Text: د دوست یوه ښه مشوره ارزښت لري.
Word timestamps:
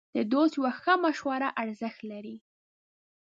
د 0.15 0.17
دوست 0.31 0.53
یوه 0.59 0.71
ښه 0.81 0.93
مشوره 1.03 1.49
ارزښت 1.63 1.99
لري. 2.11 2.35